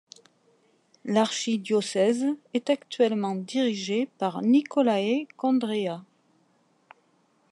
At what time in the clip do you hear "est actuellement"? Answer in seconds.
2.55-3.35